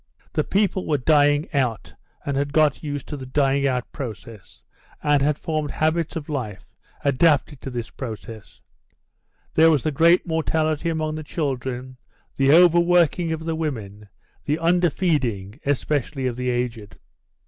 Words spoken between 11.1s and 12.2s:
the children,